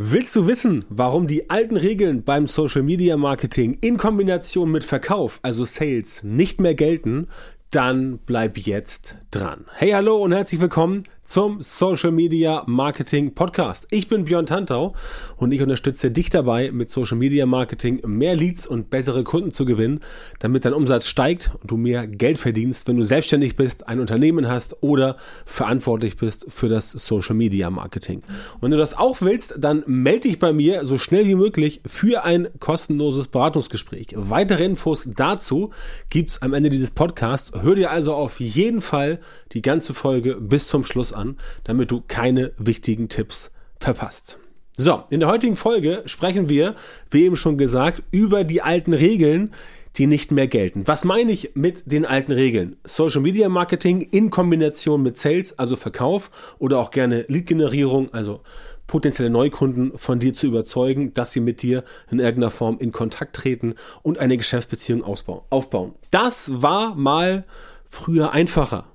Willst 0.00 0.36
du 0.36 0.46
wissen, 0.46 0.84
warum 0.90 1.26
die 1.26 1.50
alten 1.50 1.76
Regeln 1.76 2.22
beim 2.22 2.46
Social 2.46 2.84
Media 2.84 3.16
Marketing 3.16 3.78
in 3.80 3.96
Kombination 3.96 4.70
mit 4.70 4.84
Verkauf, 4.84 5.40
also 5.42 5.64
Sales, 5.64 6.22
nicht 6.22 6.60
mehr 6.60 6.76
gelten? 6.76 7.26
Dann 7.72 8.18
bleib 8.18 8.58
jetzt 8.58 9.16
dran. 9.32 9.64
Hey, 9.74 9.90
hallo 9.90 10.22
und 10.22 10.30
herzlich 10.30 10.60
willkommen 10.60 11.02
zum 11.28 11.62
Social 11.62 12.10
Media 12.10 12.62
Marketing 12.66 13.34
Podcast. 13.34 13.86
Ich 13.90 14.08
bin 14.08 14.24
Björn 14.24 14.46
Tantau 14.46 14.94
und 15.36 15.52
ich 15.52 15.60
unterstütze 15.60 16.10
dich 16.10 16.30
dabei, 16.30 16.72
mit 16.72 16.88
Social 16.90 17.18
Media 17.18 17.44
Marketing 17.44 18.00
mehr 18.06 18.34
Leads 18.34 18.66
und 18.66 18.88
bessere 18.88 19.24
Kunden 19.24 19.50
zu 19.50 19.66
gewinnen, 19.66 20.00
damit 20.38 20.64
dein 20.64 20.72
Umsatz 20.72 21.06
steigt 21.06 21.50
und 21.60 21.70
du 21.70 21.76
mehr 21.76 22.06
Geld 22.06 22.38
verdienst, 22.38 22.88
wenn 22.88 22.96
du 22.96 23.02
selbstständig 23.02 23.56
bist, 23.56 23.88
ein 23.88 24.00
Unternehmen 24.00 24.48
hast 24.48 24.82
oder 24.82 25.18
verantwortlich 25.44 26.16
bist 26.16 26.46
für 26.48 26.70
das 26.70 26.92
Social 26.92 27.34
Media 27.34 27.68
Marketing. 27.68 28.22
Und 28.54 28.62
wenn 28.62 28.70
du 28.70 28.78
das 28.78 28.96
auch 28.96 29.20
willst, 29.20 29.54
dann 29.58 29.82
melde 29.86 30.28
dich 30.28 30.38
bei 30.38 30.54
mir 30.54 30.86
so 30.86 30.96
schnell 30.96 31.26
wie 31.26 31.34
möglich 31.34 31.82
für 31.84 32.24
ein 32.24 32.48
kostenloses 32.58 33.28
Beratungsgespräch. 33.28 34.14
Weitere 34.14 34.64
Infos 34.64 35.06
dazu 35.14 35.72
gibt's 36.08 36.40
am 36.40 36.54
Ende 36.54 36.70
dieses 36.70 36.90
Podcasts. 36.90 37.52
Hör 37.60 37.74
dir 37.74 37.90
also 37.90 38.14
auf 38.14 38.40
jeden 38.40 38.80
Fall 38.80 39.20
die 39.52 39.60
ganze 39.60 39.92
Folge 39.92 40.36
bis 40.36 40.68
zum 40.68 40.84
Schluss 40.84 41.17
an, 41.18 41.36
damit 41.64 41.90
du 41.90 42.02
keine 42.06 42.52
wichtigen 42.56 43.08
Tipps 43.08 43.50
verpasst. 43.78 44.38
So, 44.76 45.02
in 45.10 45.20
der 45.20 45.28
heutigen 45.28 45.56
Folge 45.56 46.02
sprechen 46.06 46.48
wir, 46.48 46.76
wie 47.10 47.24
eben 47.24 47.36
schon 47.36 47.58
gesagt, 47.58 48.04
über 48.12 48.44
die 48.44 48.62
alten 48.62 48.92
Regeln, 48.92 49.52
die 49.96 50.06
nicht 50.06 50.30
mehr 50.30 50.46
gelten. 50.46 50.86
Was 50.86 51.04
meine 51.04 51.32
ich 51.32 51.50
mit 51.54 51.90
den 51.90 52.06
alten 52.06 52.30
Regeln? 52.30 52.76
Social 52.84 53.20
Media 53.20 53.48
Marketing 53.48 54.00
in 54.00 54.30
Kombination 54.30 55.02
mit 55.02 55.18
Sales, 55.18 55.58
also 55.58 55.74
Verkauf 55.74 56.30
oder 56.60 56.78
auch 56.78 56.92
gerne 56.92 57.24
Lead-Generierung, 57.26 58.14
also 58.14 58.42
potenzielle 58.86 59.30
Neukunden 59.30 59.98
von 59.98 60.20
dir 60.20 60.32
zu 60.34 60.46
überzeugen, 60.46 61.12
dass 61.12 61.32
sie 61.32 61.40
mit 61.40 61.62
dir 61.62 61.82
in 62.10 62.20
irgendeiner 62.20 62.50
Form 62.50 62.78
in 62.78 62.92
Kontakt 62.92 63.34
treten 63.34 63.74
und 64.02 64.18
eine 64.18 64.36
Geschäftsbeziehung 64.36 65.02
aufbauen. 65.02 65.94
Das 66.10 66.62
war 66.62 66.94
mal 66.94 67.44
früher 67.84 68.32
einfacher. 68.32 68.86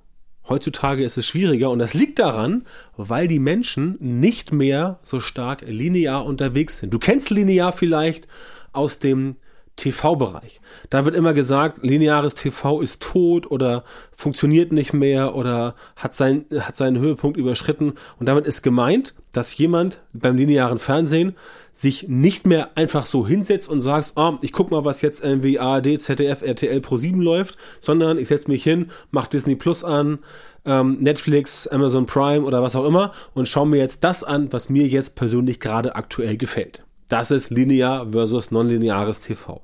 Heutzutage 0.47 1.03
ist 1.03 1.17
es 1.17 1.25
schwieriger 1.25 1.69
und 1.69 1.79
das 1.79 1.93
liegt 1.93 2.19
daran, 2.19 2.63
weil 2.97 3.27
die 3.27 3.39
Menschen 3.39 3.97
nicht 3.99 4.51
mehr 4.51 4.99
so 5.01 5.19
stark 5.19 5.63
linear 5.65 6.25
unterwegs 6.25 6.79
sind. 6.79 6.93
Du 6.93 6.99
kennst 6.99 7.29
linear 7.29 7.71
vielleicht 7.71 8.27
aus 8.73 8.99
dem 8.99 9.37
TV-Bereich. 9.75 10.61
Da 10.89 11.03
wird 11.03 11.15
immer 11.15 11.33
gesagt, 11.33 11.83
lineares 11.83 12.35
TV 12.35 12.81
ist 12.81 13.01
tot 13.01 13.49
oder 13.49 13.83
funktioniert 14.15 14.71
nicht 14.71 14.93
mehr 14.93 15.35
oder 15.35 15.75
hat, 15.95 16.13
sein, 16.13 16.45
hat 16.59 16.75
seinen 16.75 16.99
Höhepunkt 16.99 17.37
überschritten. 17.37 17.93
Und 18.19 18.27
damit 18.27 18.45
ist 18.45 18.61
gemeint, 18.61 19.15
dass 19.31 19.57
jemand 19.57 20.01
beim 20.13 20.37
linearen 20.37 20.77
Fernsehen 20.77 21.35
sich 21.71 22.07
nicht 22.07 22.45
mehr 22.45 22.77
einfach 22.77 23.07
so 23.07 23.25
hinsetzt 23.27 23.67
und 23.67 23.81
sagt, 23.81 24.13
oh, 24.15 24.37
ich 24.41 24.53
guck 24.53 24.69
mal, 24.69 24.85
was 24.85 25.01
jetzt 25.01 25.23
irgendwie 25.23 25.57
ARD, 25.57 25.99
ZDF, 25.99 26.43
RTL 26.43 26.79
Pro 26.81 26.97
7 26.97 27.19
läuft, 27.19 27.57
sondern 27.79 28.19
ich 28.19 28.27
setze 28.27 28.49
mich 28.49 28.63
hin, 28.63 28.91
mach 29.09 29.25
Disney 29.25 29.55
Plus 29.55 29.83
an, 29.83 30.19
ähm, 30.65 30.99
Netflix, 30.99 31.67
Amazon 31.67 32.05
Prime 32.05 32.45
oder 32.45 32.61
was 32.61 32.75
auch 32.75 32.85
immer 32.85 33.11
und 33.33 33.49
schaue 33.49 33.67
mir 33.67 33.77
jetzt 33.77 34.03
das 34.03 34.23
an, 34.23 34.53
was 34.53 34.69
mir 34.69 34.85
jetzt 34.87 35.15
persönlich 35.15 35.59
gerade 35.59 35.95
aktuell 35.95 36.37
gefällt. 36.37 36.83
Das 37.09 37.31
ist 37.31 37.49
linear 37.49 38.11
versus 38.11 38.51
nonlineares 38.51 39.19
TV. 39.19 39.61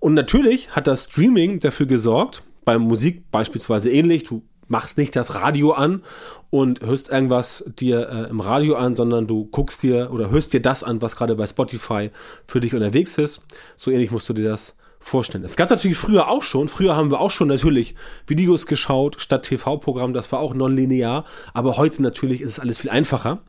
Und 0.00 0.14
natürlich 0.14 0.70
hat 0.70 0.86
das 0.86 1.04
Streaming 1.04 1.58
dafür 1.60 1.86
gesorgt, 1.86 2.42
bei 2.64 2.78
Musik 2.78 3.30
beispielsweise 3.30 3.90
ähnlich, 3.90 4.24
du 4.24 4.42
machst 4.68 4.96
nicht 4.96 5.14
das 5.14 5.34
Radio 5.34 5.72
an 5.72 6.02
und 6.50 6.80
hörst 6.80 7.10
irgendwas 7.10 7.64
dir 7.78 8.08
äh, 8.08 8.30
im 8.30 8.40
Radio 8.40 8.76
an, 8.76 8.96
sondern 8.96 9.26
du 9.26 9.44
guckst 9.44 9.82
dir 9.82 10.10
oder 10.12 10.30
hörst 10.30 10.52
dir 10.52 10.62
das 10.62 10.82
an, 10.82 11.02
was 11.02 11.16
gerade 11.16 11.34
bei 11.36 11.46
Spotify 11.46 12.10
für 12.46 12.60
dich 12.60 12.74
unterwegs 12.74 13.18
ist. 13.18 13.44
So 13.76 13.90
ähnlich 13.90 14.10
musst 14.10 14.28
du 14.28 14.32
dir 14.32 14.48
das 14.48 14.74
vorstellen. 14.98 15.44
Es 15.44 15.56
gab 15.56 15.68
natürlich 15.68 15.98
früher 15.98 16.28
auch 16.28 16.42
schon, 16.42 16.68
früher 16.68 16.96
haben 16.96 17.10
wir 17.10 17.20
auch 17.20 17.30
schon 17.30 17.48
natürlich 17.48 17.94
Videos 18.26 18.66
geschaut 18.66 19.20
statt 19.20 19.42
TV-Programm, 19.44 20.14
das 20.14 20.30
war 20.32 20.38
auch 20.38 20.54
nonlinear, 20.54 21.24
aber 21.52 21.76
heute 21.76 22.02
natürlich 22.02 22.40
ist 22.40 22.50
es 22.50 22.60
alles 22.60 22.78
viel 22.78 22.90
einfacher, 22.90 23.40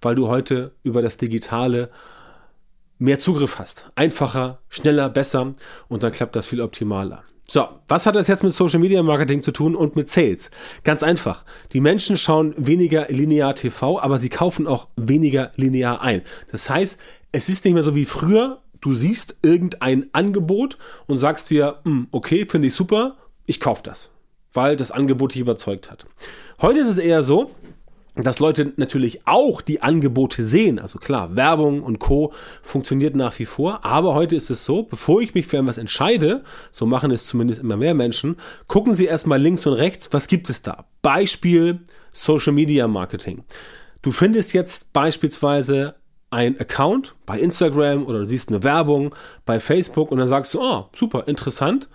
weil 0.00 0.14
du 0.14 0.28
heute 0.28 0.72
über 0.82 1.02
das 1.02 1.18
Digitale 1.18 1.90
mehr 3.02 3.18
Zugriff 3.18 3.58
hast. 3.58 3.90
Einfacher, 3.94 4.60
schneller, 4.68 5.08
besser 5.08 5.54
und 5.88 6.02
dann 6.02 6.12
klappt 6.12 6.36
das 6.36 6.46
viel 6.46 6.60
optimaler. 6.60 7.24
So, 7.48 7.68
was 7.88 8.06
hat 8.06 8.16
das 8.16 8.28
jetzt 8.28 8.44
mit 8.44 8.54
Social 8.54 8.78
Media 8.78 9.02
Marketing 9.02 9.42
zu 9.42 9.50
tun 9.50 9.74
und 9.74 9.96
mit 9.96 10.08
Sales? 10.08 10.50
Ganz 10.84 11.02
einfach. 11.02 11.44
Die 11.72 11.80
Menschen 11.80 12.16
schauen 12.16 12.54
weniger 12.56 13.08
linear 13.08 13.54
TV, 13.54 14.00
aber 14.00 14.18
sie 14.18 14.28
kaufen 14.28 14.66
auch 14.66 14.88
weniger 14.96 15.50
linear 15.56 16.00
ein. 16.00 16.22
Das 16.50 16.70
heißt, 16.70 16.98
es 17.32 17.48
ist 17.48 17.64
nicht 17.64 17.74
mehr 17.74 17.82
so 17.82 17.96
wie 17.96 18.04
früher. 18.04 18.62
Du 18.80 18.94
siehst 18.94 19.36
irgendein 19.42 20.06
Angebot 20.12 20.78
und 21.06 21.16
sagst 21.16 21.50
dir, 21.50 21.80
hm, 21.84 22.06
okay, 22.12 22.46
finde 22.46 22.68
ich 22.68 22.74
super, 22.74 23.16
ich 23.46 23.60
kaufe 23.60 23.82
das, 23.82 24.10
weil 24.52 24.76
das 24.76 24.92
Angebot 24.92 25.34
dich 25.34 25.40
überzeugt 25.40 25.90
hat. 25.90 26.06
Heute 26.60 26.80
ist 26.80 26.88
es 26.88 26.98
eher 26.98 27.22
so, 27.22 27.50
dass 28.14 28.40
Leute 28.40 28.72
natürlich 28.76 29.26
auch 29.26 29.62
die 29.62 29.80
Angebote 29.80 30.42
sehen. 30.42 30.78
Also 30.78 30.98
klar, 30.98 31.34
Werbung 31.34 31.82
und 31.82 31.98
Co. 31.98 32.32
funktioniert 32.62 33.16
nach 33.16 33.38
wie 33.38 33.46
vor. 33.46 33.84
Aber 33.84 34.14
heute 34.14 34.36
ist 34.36 34.50
es 34.50 34.64
so, 34.64 34.82
bevor 34.82 35.22
ich 35.22 35.34
mich 35.34 35.46
für 35.46 35.56
etwas 35.56 35.78
entscheide, 35.78 36.42
so 36.70 36.84
machen 36.84 37.10
es 37.10 37.24
zumindest 37.24 37.60
immer 37.60 37.76
mehr 37.76 37.94
Menschen, 37.94 38.36
gucken 38.66 38.94
Sie 38.94 39.06
erstmal 39.06 39.40
links 39.40 39.66
und 39.66 39.72
rechts, 39.74 40.12
was 40.12 40.26
gibt 40.26 40.50
es 40.50 40.60
da? 40.60 40.84
Beispiel 41.00 41.80
Social 42.10 42.52
Media 42.52 42.86
Marketing. 42.86 43.44
Du 44.02 44.12
findest 44.12 44.52
jetzt 44.52 44.92
beispielsweise 44.92 45.94
ein 46.30 46.58
Account 46.58 47.14
bei 47.24 47.38
Instagram 47.38 48.06
oder 48.06 48.20
du 48.20 48.26
siehst 48.26 48.48
eine 48.48 48.62
Werbung 48.62 49.14
bei 49.46 49.60
Facebook 49.60 50.10
und 50.10 50.18
dann 50.18 50.28
sagst 50.28 50.52
du, 50.54 50.60
oh, 50.60 50.86
super, 50.94 51.28
interessant, 51.28 51.88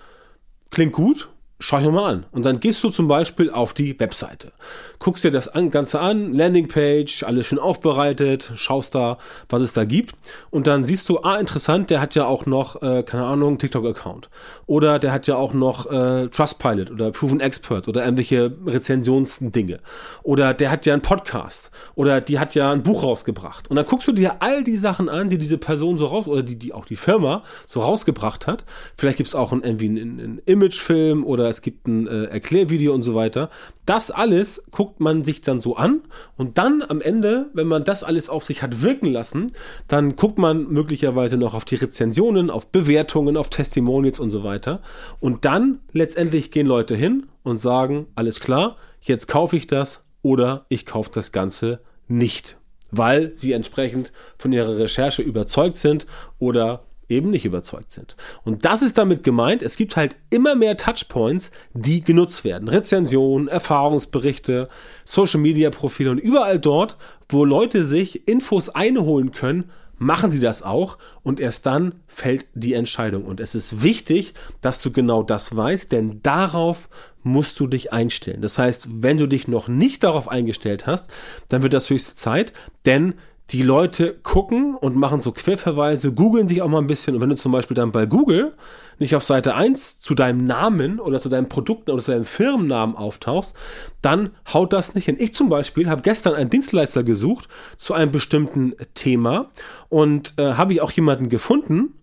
klingt 0.72 0.94
gut, 0.94 1.30
schau 1.60 1.80
ich 1.80 1.86
mir 1.86 1.92
mal 1.92 2.14
an. 2.14 2.26
Und 2.32 2.46
dann 2.46 2.60
gehst 2.60 2.84
du 2.84 2.90
zum 2.90 3.08
Beispiel 3.08 3.50
auf 3.50 3.74
die 3.74 4.00
Webseite, 4.00 4.52
guckst 5.00 5.24
dir 5.24 5.32
das 5.32 5.52
Ganze 5.72 6.00
an, 6.00 6.34
Landingpage, 6.34 7.24
alles 7.24 7.48
schön 7.48 7.60
aufbereitet, 7.60 8.52
schaust 8.56 8.94
da, 8.94 9.18
was 9.50 9.62
es 9.62 9.74
da 9.74 9.86
gibt. 9.86 10.16
Und 10.52 10.68
dann 10.68 10.84
siehst 10.84 11.10
du, 11.10 11.20
ah, 11.20 11.38
interessant, 11.38 11.90
der 11.90 12.00
hat 12.00 12.16
ja 12.16 12.26
auch 12.26 12.46
noch, 12.46 12.82
äh, 12.82 13.04
keine 13.04 13.26
Ahnung, 13.26 13.58
TikTok-Account. 13.58 14.30
Oder 14.68 15.00
der 15.00 15.12
hat 15.12 15.26
ja 15.28 15.36
auch 15.36 15.54
noch 15.54 15.90
äh, 15.90 16.28
Trustpilot 16.28 16.92
oder 16.92 17.12
Proven 17.12 17.40
Expert 17.40 17.88
oder 17.88 18.04
irgendwelche 18.04 18.56
Rezensionsdinge. 18.66 19.80
Oder 20.24 20.54
der 20.54 20.70
hat 20.70 20.86
ja 20.86 20.94
einen 20.94 21.02
Podcast. 21.02 21.72
Oder 21.96 22.22
die 22.22 22.40
hat 22.40 22.54
ja 22.54 22.72
ein 22.72 22.84
Buch 22.84 23.04
rausgebracht. 23.04 23.70
Und 23.70 23.78
dann 23.78 23.86
guckst 23.86 24.08
du 24.08 24.12
dir 24.12 24.42
all 24.42 24.64
die 24.64 24.78
Sachen 24.78 25.10
an, 25.10 25.30
die 25.30 25.38
diese 25.38 25.58
Person 25.58 25.98
so 25.98 26.06
raus, 26.06 26.28
oder 26.28 26.44
die, 26.44 26.58
die 26.58 26.74
auch 26.74 26.86
die 26.86 26.96
Firma 26.96 27.42
so 27.66 27.82
rausgebracht 27.82 28.46
hat. 28.46 28.64
Vielleicht 28.96 29.18
gibt's 29.18 29.34
auch 29.34 29.52
ein, 29.52 29.64
irgendwie 29.64 29.90
einen, 29.90 30.20
einen 30.20 30.42
Imagefilm 30.46 31.26
oder 31.26 31.47
oder 31.48 31.52
es 31.52 31.62
gibt 31.62 31.88
ein 31.88 32.08
äh, 32.08 32.26
Erklärvideo 32.26 32.94
und 32.94 33.04
so 33.04 33.16
weiter. 33.16 33.50
Das 33.86 34.12
alles 34.12 34.64
guckt 34.72 35.00
man 35.00 35.24
sich 35.24 35.42
dann 35.42 35.62
so 35.62 35.78
an 35.78 36.02
und 36.36 36.58
dann 36.58 36.84
am 36.88 37.00
Ende, 37.00 37.50
wenn 37.54 37.68
man 37.68 37.86
das 37.86 38.04
alles 38.04 38.30
auf 38.30 38.44
sich 38.44 38.62
hat 38.62 38.82
wirken 38.82 39.08
lassen, 39.08 39.52
dann 39.88 40.18
guckt 40.18 40.38
man 40.38 40.68
möglicherweise 40.68 41.38
noch 41.38 41.54
auf 41.54 41.64
die 41.64 41.76
Rezensionen, 41.76 42.50
auf 42.50 42.68
Bewertungen, 42.68 43.38
auf 43.38 43.50
Testimonials 43.50 44.20
und 44.20 44.32
so 44.32 44.44
weiter. 44.44 44.82
Und 45.20 45.46
dann 45.46 45.80
letztendlich 45.94 46.52
gehen 46.52 46.68
Leute 46.68 46.96
hin 46.96 47.28
und 47.44 47.58
sagen, 47.58 48.08
alles 48.16 48.42
klar, 48.42 48.76
jetzt 49.02 49.28
kaufe 49.28 49.56
ich 49.56 49.68
das 49.68 50.04
oder 50.22 50.66
ich 50.68 50.86
kaufe 50.86 51.12
das 51.14 51.32
Ganze 51.32 51.80
nicht 52.08 52.58
weil 52.90 53.36
sie 53.36 53.52
entsprechend 53.52 54.14
von 54.38 54.54
ihrer 54.54 54.78
Recherche 54.78 55.22
überzeugt 55.22 55.76
sind 55.76 56.08
oder 56.40 56.87
eben 57.10 57.30
nicht 57.30 57.46
überzeugt 57.46 57.92
sind. 57.92 58.16
Und 58.44 58.66
das 58.66 58.82
ist 58.82 58.98
damit 58.98 59.24
gemeint, 59.24 59.62
es 59.62 59.78
gibt 59.78 59.96
halt 59.96 60.16
immer 60.30 60.56
mehr 60.56 60.78
Touchpoints, 60.78 61.52
die 61.74 62.04
genutzt 62.04 62.44
werden. 62.44 62.68
Rezensionen, 62.68 63.48
Erfahrungsberichte, 63.48 64.70
Social 65.04 65.40
Media 65.40 65.70
Profile 65.70 66.12
und 66.12 66.20
überall 66.20 66.60
dort, 66.60 66.98
wo 67.30 67.46
Leute 67.46 67.86
sich 67.86 68.28
Infos 68.28 68.70
einholen 68.70 69.32
können, 69.32 69.72
machen 70.00 70.32
sie 70.32 70.40
das 70.40 70.62
auch 70.64 70.98
und 71.24 71.40
erst 71.40 71.66
dann 71.66 71.96
fällt 72.08 72.46
die 72.54 72.74
Entscheidung. 72.74 73.26
Und 73.26 73.40
es 73.40 73.56
ist 73.56 73.82
wichtig, 73.82 74.34
dass 74.62 74.82
du 74.82 74.92
genau 74.92 75.24
das 75.24 75.56
weißt, 75.56 75.92
denn 75.92 76.22
darauf 76.22 76.90
musst 77.24 77.60
du 77.60 77.68
dich 77.68 77.92
einstellen. 77.94 78.42
Das 78.42 78.60
heißt, 78.60 78.90
wenn 79.02 79.18
du 79.18 79.28
dich 79.28 79.48
noch 79.48 79.68
nicht 79.68 80.04
darauf 80.04 80.28
eingestellt 80.28 80.88
hast, 80.88 81.10
dann 81.50 81.64
wird 81.64 81.74
das 81.74 81.90
höchste 81.90 82.16
Zeit, 82.16 82.54
denn 82.86 83.16
die 83.52 83.62
Leute 83.62 84.14
gucken 84.24 84.76
und 84.76 84.98
machen 84.98 85.22
so 85.22 85.32
Querverweise, 85.32 86.14
googeln 86.14 86.48
sich 86.50 86.62
auch 86.62 86.68
mal 86.68 86.80
ein 86.80 86.88
bisschen. 86.88 87.16
Und 87.16 87.22
wenn 87.22 87.30
du 87.30 87.36
zum 87.38 87.54
Beispiel 87.54 87.76
dann 87.76 87.94
bei 87.94 88.06
Google 88.06 88.54
nicht 89.00 89.16
auf 89.16 89.24
Seite 89.24 89.56
1 89.56 90.02
zu 90.02 90.16
deinem 90.16 90.44
Namen 90.44 91.00
oder 91.00 91.20
zu 91.20 91.30
deinem 91.30 91.48
Produkt 91.48 91.90
oder 91.90 92.04
zu 92.04 92.12
deinem 92.12 92.26
Firmennamen 92.26 92.96
auftauchst, 92.98 93.56
dann 94.02 94.32
haut 94.54 94.74
das 94.74 94.96
nicht 94.96 95.06
hin. 95.06 95.16
Ich 95.18 95.34
zum 95.34 95.48
Beispiel 95.48 95.90
habe 95.90 96.02
gestern 96.02 96.34
einen 96.34 96.50
Dienstleister 96.50 97.04
gesucht 97.04 97.48
zu 97.78 97.94
einem 97.94 98.12
bestimmten 98.12 98.76
Thema 98.96 99.50
und 99.88 100.34
äh, 100.38 100.54
habe 100.54 100.74
ich 100.74 100.82
auch 100.82 100.92
jemanden 100.92 101.30
gefunden 101.30 101.94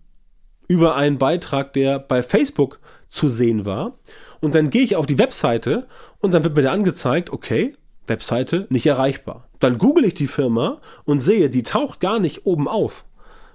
über 0.67 0.95
einen 0.95 1.19
Beitrag, 1.19 1.73
der 1.73 1.99
bei 1.99 2.23
Facebook 2.23 2.79
zu 3.07 3.29
sehen 3.29 3.65
war. 3.65 3.99
Und 4.41 4.55
dann 4.55 4.71
gehe 4.71 4.83
ich 4.83 4.95
auf 4.95 5.05
die 5.05 5.19
Webseite 5.19 5.87
und 6.19 6.33
dann 6.33 6.43
wird 6.43 6.55
mir 6.55 6.63
da 6.63 6.71
angezeigt, 6.71 7.29
okay, 7.29 7.75
Webseite 8.07 8.67
nicht 8.69 8.85
erreichbar. 8.85 9.47
Dann 9.59 9.77
google 9.77 10.05
ich 10.05 10.13
die 10.13 10.27
Firma 10.27 10.79
und 11.05 11.19
sehe, 11.19 11.49
die 11.49 11.63
taucht 11.63 11.99
gar 11.99 12.19
nicht 12.19 12.45
oben 12.45 12.67
auf 12.67 13.05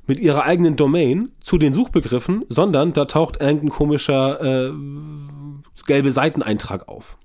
mit 0.07 0.19
ihrer 0.21 0.45
eigenen 0.45 0.77
Domain 0.77 1.31
zu 1.41 1.57
den 1.57 1.73
Suchbegriffen, 1.73 2.45
sondern 2.49 2.93
da 2.93 3.05
taucht 3.05 3.41
irgendein 3.41 3.71
komischer 3.71 4.69
äh, 4.69 4.73
gelbe 5.87 6.13
Seiteneintrag 6.13 6.89
auf. 6.89 7.17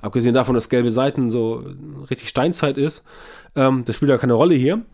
Abgesehen 0.00 0.34
davon, 0.34 0.54
dass 0.54 0.68
gelbe 0.68 0.90
Seiten 0.90 1.30
so 1.30 1.64
richtig 2.08 2.28
Steinzeit 2.28 2.78
ist, 2.78 3.04
ähm, 3.54 3.84
das 3.84 3.96
spielt 3.96 4.10
ja 4.10 4.18
keine 4.18 4.32
Rolle 4.32 4.54
hier 4.54 4.84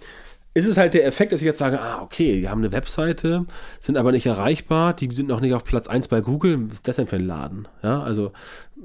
ist 0.56 0.66
es 0.66 0.78
halt 0.78 0.94
der 0.94 1.04
Effekt, 1.04 1.32
dass 1.32 1.42
ich 1.42 1.44
jetzt 1.44 1.58
sage, 1.58 1.78
ah, 1.82 2.00
okay, 2.00 2.40
die 2.40 2.48
haben 2.48 2.62
eine 2.62 2.72
Webseite, 2.72 3.44
sind 3.78 3.98
aber 3.98 4.10
nicht 4.10 4.24
erreichbar, 4.24 4.94
die 4.94 5.14
sind 5.14 5.28
noch 5.28 5.42
nicht 5.42 5.52
auf 5.52 5.64
Platz 5.64 5.86
1 5.86 6.08
bei 6.08 6.22
Google. 6.22 6.64
Was 6.68 6.76
ist 6.76 6.88
das 6.88 6.96
denn 6.96 7.06
für 7.06 7.16
ein 7.16 7.26
Laden? 7.26 7.68
Ja, 7.82 8.02
also 8.02 8.32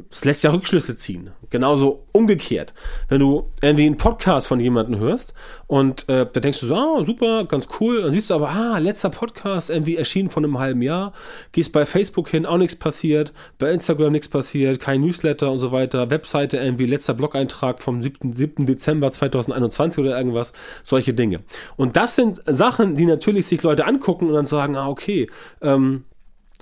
es 0.09 0.23
lässt 0.23 0.43
ja 0.43 0.51
Rückschlüsse 0.51 0.95
ziehen. 0.95 1.31
Genauso 1.49 2.07
umgekehrt. 2.13 2.73
Wenn 3.09 3.19
du 3.19 3.49
irgendwie 3.61 3.85
einen 3.85 3.97
Podcast 3.97 4.47
von 4.47 4.59
jemandem 4.59 4.99
hörst 4.99 5.33
und 5.67 6.07
äh, 6.07 6.25
da 6.31 6.39
denkst 6.39 6.61
du 6.61 6.67
so, 6.67 6.75
ah, 6.75 7.03
super, 7.05 7.45
ganz 7.45 7.67
cool, 7.79 8.01
dann 8.01 8.11
siehst 8.11 8.29
du 8.29 8.35
aber, 8.35 8.49
ah, 8.49 8.77
letzter 8.77 9.09
Podcast 9.09 9.69
irgendwie 9.69 9.97
erschienen 9.97 10.29
von 10.29 10.45
einem 10.45 10.59
halben 10.59 10.81
Jahr, 10.81 11.11
gehst 11.51 11.73
bei 11.73 11.85
Facebook 11.85 12.29
hin, 12.29 12.45
auch 12.45 12.57
nichts 12.57 12.75
passiert, 12.75 13.33
bei 13.59 13.71
Instagram 13.71 14.13
nichts 14.13 14.29
passiert, 14.29 14.79
kein 14.79 15.01
Newsletter 15.01 15.51
und 15.51 15.59
so 15.59 15.71
weiter, 15.71 16.09
Webseite 16.09 16.57
irgendwie, 16.57 16.85
letzter 16.85 17.13
Blog-Eintrag 17.13 17.81
vom 17.81 18.01
7. 18.01 18.33
7. 18.33 18.65
Dezember 18.65 19.11
2021 19.11 20.03
oder 20.03 20.17
irgendwas, 20.17 20.53
solche 20.83 21.13
Dinge. 21.13 21.39
Und 21.75 21.97
das 21.97 22.15
sind 22.15 22.41
Sachen, 22.45 22.95
die 22.95 23.05
natürlich 23.05 23.47
sich 23.47 23.61
Leute 23.61 23.85
angucken 23.85 24.27
und 24.27 24.33
dann 24.33 24.45
sagen, 24.45 24.77
ah, 24.77 24.87
okay, 24.87 25.29
ähm, 25.61 26.05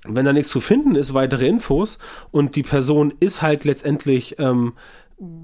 wenn 0.06 0.26
da 0.26 0.34
nichts 0.34 0.50
zu 0.50 0.62
finden 0.62 0.96
ist, 0.96 1.14
weitere 1.14 1.48
Infos 1.48 1.98
und 2.32 2.56
die 2.56 2.64
Person 2.64 3.14
ist 3.20 3.42
halt 3.42 3.66
letztendlich 3.66 4.38
ähm, 4.40 4.74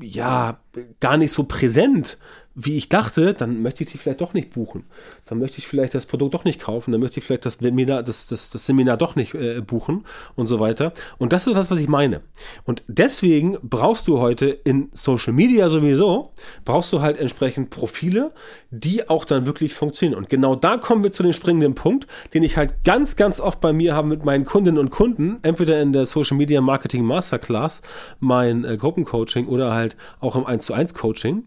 ja 0.02 0.60
gar 1.00 1.18
nicht 1.18 1.32
so 1.32 1.44
präsent, 1.44 2.18
wie 2.56 2.78
ich 2.78 2.88
dachte, 2.88 3.34
dann 3.34 3.62
möchte 3.62 3.84
ich 3.84 3.92
die 3.92 3.98
vielleicht 3.98 4.22
doch 4.22 4.34
nicht 4.34 4.52
buchen. 4.52 4.86
Dann 5.26 5.40
möchte 5.40 5.58
ich 5.58 5.68
vielleicht 5.68 5.94
das 5.94 6.06
Produkt 6.06 6.34
doch 6.34 6.46
nicht 6.46 6.62
kaufen, 6.62 6.94
dann 6.94 7.02
möchte 7.02 7.20
ich 7.20 7.26
vielleicht 7.26 7.46
das 7.46 7.56
Seminar, 7.56 8.02
das, 8.02 8.28
das, 8.28 8.50
das 8.50 8.66
Seminar 8.66 8.96
doch 8.96 9.18
nicht 9.18 9.34
äh, 9.34 9.60
buchen 9.60 10.06
und 10.36 10.48
so 10.48 10.62
weiter. 10.62 10.94
Und 11.18 11.34
das 11.34 11.48
ist 11.48 11.56
das, 11.56 11.70
was 11.70 11.80
ich 11.80 11.90
meine. 11.90 12.22
Und 12.64 12.84
deswegen 12.88 13.58
brauchst 13.62 14.08
du 14.08 14.20
heute 14.20 14.48
in 14.48 14.90
Social 14.94 15.34
Media 15.34 15.68
sowieso, 15.70 16.32
brauchst 16.64 16.94
du 16.94 17.02
halt 17.02 17.18
entsprechend 17.18 17.72
Profile, 17.72 18.32
die 18.72 19.10
auch 19.10 19.26
dann 19.26 19.46
wirklich 19.46 19.74
funktionieren. 19.74 20.18
Und 20.18 20.30
genau 20.30 20.56
da 20.56 20.78
kommen 20.78 21.04
wir 21.04 21.12
zu 21.12 21.24
dem 21.24 21.34
springenden 21.34 21.76
Punkt, 21.76 22.08
den 22.34 22.44
ich 22.44 22.56
halt 22.56 22.86
ganz, 22.86 23.18
ganz 23.18 23.42
oft 23.42 23.60
bei 23.60 23.74
mir 23.74 23.96
habe 23.96 24.08
mit 24.08 24.24
meinen 24.24 24.46
Kundinnen 24.46 24.80
und 24.80 24.92
Kunden, 24.92 25.40
entweder 25.42 25.82
in 25.82 25.92
der 25.92 26.06
Social 26.06 26.38
Media 26.38 26.62
Marketing 26.62 27.04
Masterclass, 27.04 27.82
mein 28.22 28.64
äh, 28.64 28.78
Gruppencoaching 28.78 29.48
oder 29.48 29.74
halt 29.74 29.98
auch 30.22 30.38
im 30.38 30.46
1 30.46 30.66
zu 30.66 30.74
1 30.74 30.94
Coaching, 30.94 31.44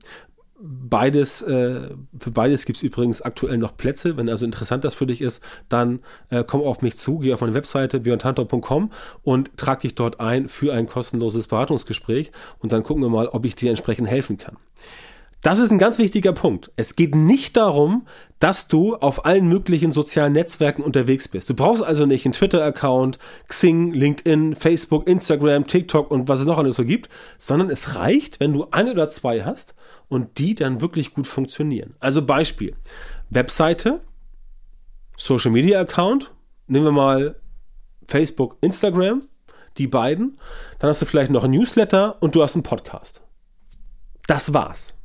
Beides, 0.60 1.40
äh, 1.42 1.90
für 2.18 2.30
beides 2.32 2.64
gibt 2.64 2.78
es 2.78 2.82
übrigens 2.82 3.22
aktuell 3.22 3.58
noch 3.58 3.76
Plätze. 3.76 4.16
Wenn 4.16 4.28
also 4.28 4.44
interessant 4.44 4.84
das 4.84 4.96
für 4.96 5.06
dich 5.06 5.20
ist, 5.20 5.42
dann 5.68 6.00
äh, 6.30 6.42
komm 6.44 6.62
auf 6.62 6.82
mich 6.82 6.96
zu, 6.96 7.18
geh 7.18 7.32
auf 7.32 7.40
meine 7.40 7.54
Webseite 7.54 8.00
björntantor.com 8.00 8.90
und 9.22 9.56
trag 9.56 9.80
dich 9.80 9.94
dort 9.94 10.18
ein 10.18 10.48
für 10.48 10.74
ein 10.74 10.88
kostenloses 10.88 11.46
Beratungsgespräch 11.46 12.32
und 12.58 12.72
dann 12.72 12.82
gucken 12.82 13.04
wir 13.04 13.08
mal, 13.08 13.28
ob 13.28 13.44
ich 13.44 13.54
dir 13.54 13.70
entsprechend 13.70 14.08
helfen 14.08 14.36
kann. 14.36 14.56
Das 15.42 15.60
ist 15.60 15.70
ein 15.70 15.78
ganz 15.78 15.98
wichtiger 15.98 16.32
Punkt. 16.32 16.72
Es 16.74 16.96
geht 16.96 17.14
nicht 17.14 17.56
darum, 17.56 18.06
dass 18.40 18.66
du 18.66 18.96
auf 18.96 19.24
allen 19.24 19.48
möglichen 19.48 19.92
sozialen 19.92 20.32
Netzwerken 20.32 20.82
unterwegs 20.82 21.28
bist. 21.28 21.48
Du 21.48 21.54
brauchst 21.54 21.84
also 21.84 22.06
nicht 22.06 22.26
einen 22.26 22.32
Twitter-Account, 22.32 23.20
Xing, 23.46 23.92
LinkedIn, 23.92 24.56
Facebook, 24.56 25.08
Instagram, 25.08 25.68
TikTok 25.68 26.10
und 26.10 26.26
was 26.26 26.40
es 26.40 26.46
noch 26.46 26.58
alles 26.58 26.74
so 26.74 26.84
gibt, 26.84 27.08
sondern 27.36 27.70
es 27.70 27.94
reicht, 27.94 28.40
wenn 28.40 28.52
du 28.52 28.66
ein 28.72 28.90
oder 28.90 29.08
zwei 29.08 29.44
hast 29.44 29.76
und 30.08 30.38
die 30.38 30.54
dann 30.54 30.80
wirklich 30.80 31.14
gut 31.14 31.26
funktionieren. 31.26 31.94
Also 32.00 32.24
Beispiel, 32.24 32.76
Webseite, 33.30 34.00
Social 35.16 35.50
Media 35.50 35.80
Account, 35.80 36.32
nehmen 36.66 36.86
wir 36.86 36.92
mal 36.92 37.36
Facebook, 38.06 38.56
Instagram, 38.60 39.26
die 39.76 39.86
beiden, 39.86 40.38
dann 40.78 40.90
hast 40.90 41.02
du 41.02 41.06
vielleicht 41.06 41.30
noch 41.30 41.44
ein 41.44 41.50
Newsletter 41.50 42.20
und 42.20 42.34
du 42.34 42.42
hast 42.42 42.54
einen 42.54 42.62
Podcast. 42.62 43.22
Das 44.26 44.52
war's. 44.54 44.96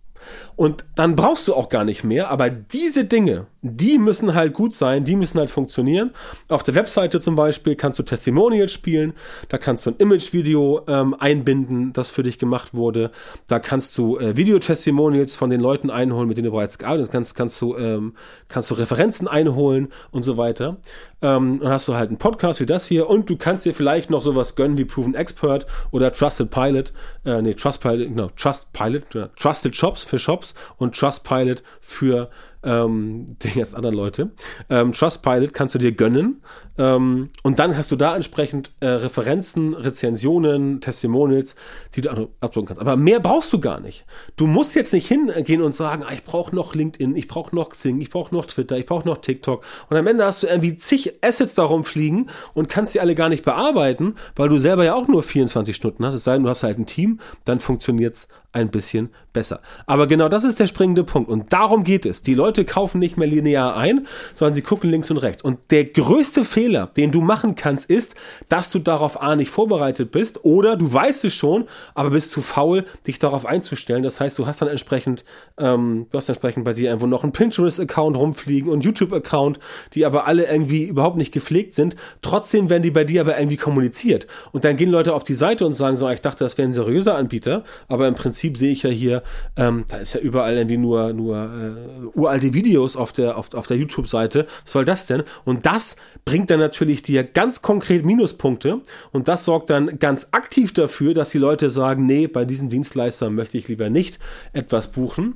Und 0.55 0.85
dann 0.95 1.15
brauchst 1.15 1.47
du 1.47 1.53
auch 1.53 1.69
gar 1.69 1.83
nicht 1.83 2.03
mehr, 2.03 2.29
aber 2.29 2.49
diese 2.49 3.05
Dinge, 3.05 3.47
die 3.63 3.97
müssen 3.97 4.35
halt 4.35 4.53
gut 4.53 4.75
sein, 4.75 5.05
die 5.05 5.15
müssen 5.15 5.39
halt 5.39 5.49
funktionieren. 5.49 6.11
Auf 6.49 6.63
der 6.63 6.75
Webseite 6.75 7.21
zum 7.21 7.35
Beispiel 7.35 7.75
kannst 7.75 7.97
du 7.97 8.03
Testimonials 8.03 8.73
spielen, 8.73 9.13
da 9.47 9.57
kannst 9.57 9.85
du 9.85 9.91
ein 9.91 9.95
Image-Video 9.97 10.81
ähm, 10.87 11.15
einbinden, 11.17 11.93
das 11.93 12.11
für 12.11 12.23
dich 12.23 12.37
gemacht 12.37 12.73
wurde. 12.73 13.11
Da 13.47 13.59
kannst 13.59 13.97
du 13.97 14.19
äh, 14.19 14.35
Videotestimonials 14.35 15.37
von 15.37 15.49
den 15.49 15.61
Leuten 15.61 15.89
einholen, 15.89 16.27
mit 16.27 16.37
denen 16.37 16.45
du 16.45 16.51
bereits 16.51 16.77
gearbeitet 16.77 17.07
hast. 17.07 17.13
Kannst, 17.13 17.35
kannst, 17.35 17.61
du, 17.61 17.77
ähm, 17.77 18.15
kannst 18.49 18.69
du 18.69 18.75
Referenzen 18.75 19.29
einholen 19.29 19.87
und 20.11 20.23
so 20.23 20.35
weiter. 20.35 20.77
Ähm, 21.21 21.59
dann 21.61 21.71
hast 21.71 21.87
du 21.87 21.95
halt 21.95 22.09
einen 22.09 22.17
Podcast 22.17 22.59
wie 22.59 22.65
das 22.65 22.85
hier 22.85 23.09
und 23.09 23.29
du 23.29 23.37
kannst 23.37 23.65
dir 23.65 23.73
vielleicht 23.73 24.09
noch 24.09 24.21
sowas 24.21 24.55
gönnen 24.55 24.77
wie 24.77 24.83
Proven 24.83 25.15
Expert 25.15 25.65
oder 25.91 26.11
Trusted 26.11 26.51
Pilot. 26.51 26.91
Äh, 27.23 27.41
nee, 27.41 27.53
Trust 27.53 27.79
Pilot, 27.79 28.09
genau, 28.09 28.29
Trust 28.35 28.73
Pilot, 28.73 29.03
Trusted 29.37 29.73
Shops 29.73 30.03
für 30.03 30.19
Shops 30.19 30.53
und 30.77 30.97
Trustpilot 30.97 31.63
für 31.79 32.29
ähm, 32.63 33.27
die 33.43 33.51
ganz 33.51 33.73
anderen 33.73 33.95
Leute. 33.95 34.31
Ähm, 34.69 34.93
Trustpilot 34.93 35.53
kannst 35.53 35.75
du 35.75 35.79
dir 35.79 35.91
gönnen 35.91 36.41
ähm, 36.77 37.29
und 37.43 37.59
dann 37.59 37.77
hast 37.77 37.91
du 37.91 37.95
da 37.95 38.15
entsprechend 38.15 38.71
äh, 38.79 38.87
Referenzen, 38.87 39.73
Rezensionen, 39.73 40.81
Testimonials, 40.81 41.55
die 41.95 42.01
du 42.01 42.29
abdrucken 42.39 42.67
kannst. 42.67 42.81
Aber 42.81 42.97
mehr 42.97 43.19
brauchst 43.19 43.53
du 43.53 43.59
gar 43.59 43.79
nicht. 43.79 44.05
Du 44.35 44.47
musst 44.47 44.75
jetzt 44.75 44.93
nicht 44.93 45.07
hingehen 45.07 45.61
und 45.61 45.71
sagen, 45.71 46.03
ah, 46.03 46.13
ich 46.13 46.23
brauche 46.23 46.55
noch 46.55 46.73
LinkedIn, 46.73 47.15
ich 47.15 47.27
brauche 47.27 47.55
noch 47.55 47.69
Xing, 47.69 48.01
ich 48.01 48.09
brauche 48.09 48.33
noch 48.33 48.45
Twitter, 48.45 48.77
ich 48.77 48.85
brauche 48.85 49.07
noch 49.07 49.17
TikTok. 49.17 49.63
Und 49.89 49.97
am 49.97 50.07
Ende 50.07 50.25
hast 50.25 50.43
du 50.43 50.47
irgendwie 50.47 50.75
zig 50.75 51.13
Assets 51.23 51.55
darum 51.55 51.83
fliegen 51.83 52.27
und 52.53 52.69
kannst 52.69 52.95
die 52.95 52.99
alle 52.99 53.15
gar 53.15 53.29
nicht 53.29 53.45
bearbeiten, 53.45 54.15
weil 54.35 54.49
du 54.49 54.57
selber 54.57 54.83
ja 54.83 54.95
auch 54.95 55.07
nur 55.07 55.23
24 55.23 55.75
Stunden 55.75 56.05
hast. 56.05 56.15
Es 56.15 56.23
sei 56.23 56.33
denn, 56.33 56.43
du 56.43 56.49
hast 56.49 56.63
halt 56.63 56.79
ein 56.79 56.85
Team, 56.85 57.19
dann 57.45 57.59
funktioniert's 57.59 58.27
ein 58.51 58.69
bisschen 58.69 59.09
besser. 59.33 59.61
Aber 59.85 60.07
genau 60.07 60.29
das 60.29 60.43
ist 60.43 60.59
der 60.59 60.67
springende 60.67 61.03
Punkt. 61.03 61.29
Und 61.29 61.51
darum 61.51 61.83
geht 61.83 62.05
es. 62.05 62.21
Die 62.21 62.33
Leute 62.33 62.63
kaufen 62.65 62.99
nicht 62.99 63.17
mehr 63.17 63.27
linear 63.27 63.75
ein, 63.75 64.07
sondern 64.33 64.53
sie 64.53 64.61
gucken 64.61 64.89
links 64.89 65.11
und 65.11 65.17
rechts. 65.17 65.43
Und 65.43 65.59
der 65.71 65.85
größte 65.85 66.45
Fehler, 66.45 66.87
den 66.95 67.11
du 67.11 67.21
machen 67.21 67.55
kannst, 67.55 67.89
ist, 67.89 68.15
dass 68.49 68.69
du 68.69 68.79
darauf 68.79 69.21
A 69.21 69.35
nicht 69.35 69.49
vorbereitet 69.49 70.11
bist 70.11 70.45
oder 70.45 70.75
du 70.77 70.91
weißt 70.93 71.25
es 71.25 71.33
schon, 71.33 71.65
aber 71.95 72.11
bist 72.11 72.31
zu 72.31 72.41
faul, 72.41 72.85
dich 73.07 73.19
darauf 73.19 73.45
einzustellen. 73.45 74.03
Das 74.03 74.19
heißt, 74.19 74.37
du 74.37 74.45
hast 74.45 74.61
dann 74.61 74.69
entsprechend, 74.69 75.25
ähm, 75.57 76.07
du 76.11 76.17
hast 76.17 76.29
entsprechend 76.29 76.63
bei 76.63 76.73
dir 76.73 76.89
irgendwo 76.89 77.07
noch 77.07 77.23
einen 77.23 77.33
Pinterest-Account 77.33 78.15
rumfliegen 78.15 78.71
und 78.71 78.83
YouTube-Account, 78.83 79.59
die 79.93 80.05
aber 80.05 80.27
alle 80.27 80.45
irgendwie 80.45 80.83
überhaupt 80.83 81.17
nicht 81.17 81.31
gepflegt 81.31 81.73
sind. 81.73 81.95
Trotzdem 82.21 82.69
werden 82.69 82.83
die 82.83 82.91
bei 82.91 83.03
dir 83.03 83.21
aber 83.21 83.37
irgendwie 83.37 83.57
kommuniziert. 83.57 84.27
Und 84.51 84.63
dann 84.63 84.77
gehen 84.77 84.91
Leute 84.91 85.13
auf 85.13 85.23
die 85.23 85.33
Seite 85.33 85.65
und 85.65 85.73
sagen 85.73 85.95
so, 85.95 86.07
ich 86.09 86.21
dachte, 86.21 86.43
das 86.43 86.57
wäre 86.57 86.67
ein 86.67 86.73
seriöser 86.73 87.15
Anbieter, 87.15 87.63
aber 87.87 88.07
im 88.07 88.15
Prinzip 88.15 88.57
sehe 88.57 88.71
ich 88.71 88.83
ja 88.83 88.89
hier, 88.89 89.22
ähm, 89.57 89.85
da 89.87 89.97
ist 89.97 90.13
ja 90.13 90.19
überall 90.19 90.55
irgendwie 90.55 90.77
nur, 90.77 91.13
nur 91.13 91.37
äh, 91.37 92.17
uralte 92.17 92.53
Videos 92.53 92.95
auf 92.95 93.13
der, 93.13 93.37
auf, 93.37 93.53
auf 93.53 93.67
der 93.67 93.77
YouTube-Seite. 93.77 94.47
Was 94.63 94.71
soll 94.71 94.85
das 94.85 95.07
denn? 95.07 95.23
Und 95.45 95.65
das 95.65 95.95
bringt 96.25 96.49
dann 96.49 96.59
natürlich 96.59 97.01
dir 97.01 97.23
ganz 97.23 97.61
konkret 97.61 98.05
Minuspunkte 98.05 98.81
und 99.11 99.27
das 99.27 99.45
sorgt 99.45 99.69
dann 99.69 99.99
ganz 99.99 100.29
aktiv 100.31 100.73
dafür, 100.73 101.13
dass 101.13 101.31
die 101.31 101.37
Leute 101.37 101.69
sagen, 101.69 102.05
nee, 102.05 102.27
bei 102.27 102.45
diesem 102.45 102.69
Dienstleister 102.69 103.29
möchte 103.29 103.57
ich 103.57 103.67
lieber 103.67 103.89
nicht 103.89 104.19
etwas 104.53 104.91
buchen 104.91 105.35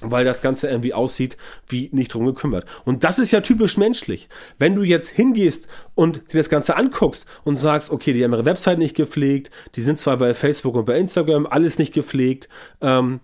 weil 0.00 0.24
das 0.24 0.42
Ganze 0.42 0.68
irgendwie 0.68 0.94
aussieht 0.94 1.36
wie 1.68 1.90
nicht 1.92 2.14
drum 2.14 2.26
gekümmert. 2.26 2.64
Und 2.84 3.04
das 3.04 3.18
ist 3.18 3.30
ja 3.30 3.40
typisch 3.40 3.76
menschlich. 3.76 4.28
Wenn 4.58 4.74
du 4.74 4.82
jetzt 4.82 5.08
hingehst 5.08 5.68
und 5.94 6.32
dir 6.32 6.38
das 6.38 6.48
Ganze 6.48 6.76
anguckst 6.76 7.26
und 7.44 7.56
sagst, 7.56 7.90
okay, 7.90 8.12
die 8.12 8.24
haben 8.24 8.32
ihre 8.32 8.46
Website 8.46 8.78
nicht 8.78 8.96
gepflegt, 8.96 9.50
die 9.74 9.82
sind 9.82 9.98
zwar 9.98 10.16
bei 10.16 10.34
Facebook 10.34 10.74
und 10.74 10.84
bei 10.84 10.98
Instagram 10.98 11.46
alles 11.46 11.78
nicht 11.78 11.92
gepflegt, 11.92 12.48
ähm, 12.80 13.20